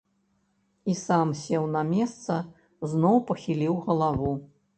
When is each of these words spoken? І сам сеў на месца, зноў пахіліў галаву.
І 0.91 0.95
сам 1.07 1.27
сеў 1.41 1.67
на 1.75 1.83
месца, 1.91 2.39
зноў 2.95 3.21
пахіліў 3.29 3.79
галаву. 3.87 4.33